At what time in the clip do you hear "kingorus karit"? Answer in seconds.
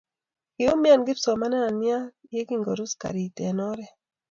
2.47-3.35